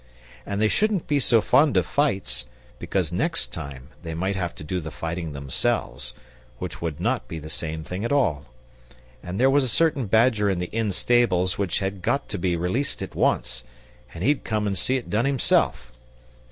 And 0.47 0.59
they 0.59 0.67
shouldn't 0.67 1.05
be 1.05 1.19
so 1.19 1.41
fond 1.41 1.77
of 1.77 1.85
fights, 1.85 2.47
because 2.79 3.11
next 3.13 3.53
time 3.53 3.89
they 4.01 4.15
might 4.15 4.35
have 4.35 4.55
to 4.55 4.63
do 4.63 4.79
the 4.79 4.89
fighting 4.89 5.33
themselves, 5.33 6.15
which 6.57 6.81
would 6.81 6.99
not 6.99 7.27
be 7.27 7.37
the 7.37 7.51
same 7.51 7.83
thing 7.83 8.03
at 8.03 8.11
all. 8.11 8.45
And 9.21 9.39
there 9.39 9.51
was 9.51 9.63
a 9.63 9.67
certain 9.67 10.07
badger 10.07 10.49
in 10.49 10.57
the 10.57 10.71
inn 10.71 10.91
stables 10.91 11.59
which 11.59 11.77
had 11.77 12.01
got 12.01 12.29
to 12.29 12.39
be 12.39 12.55
released 12.55 13.03
at 13.03 13.13
once, 13.13 13.63
and 14.11 14.23
he'd 14.23 14.43
come 14.43 14.65
and 14.65 14.75
see 14.75 14.97
it 14.97 15.07
done 15.07 15.25
himself. 15.25 15.91